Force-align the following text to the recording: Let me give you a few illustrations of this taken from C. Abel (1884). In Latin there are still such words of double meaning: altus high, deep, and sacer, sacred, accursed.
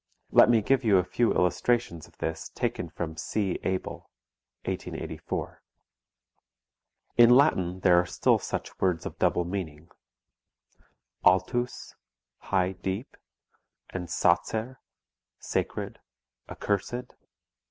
Let 0.31 0.49
me 0.49 0.63
give 0.63 0.83
you 0.83 0.97
a 0.97 1.03
few 1.03 1.31
illustrations 1.31 2.07
of 2.07 2.17
this 2.17 2.49
taken 2.49 2.89
from 2.89 3.17
C. 3.17 3.59
Abel 3.61 4.09
(1884). 4.65 5.61
In 7.17 7.29
Latin 7.29 7.81
there 7.81 7.99
are 7.99 8.07
still 8.07 8.39
such 8.39 8.79
words 8.79 9.05
of 9.05 9.19
double 9.19 9.45
meaning: 9.45 9.89
altus 11.23 11.93
high, 12.39 12.71
deep, 12.71 13.15
and 13.91 14.09
sacer, 14.09 14.79
sacred, 15.37 15.99
accursed. 16.49 17.13